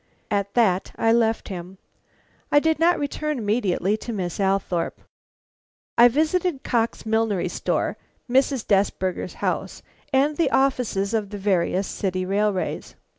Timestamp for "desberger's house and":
8.65-10.37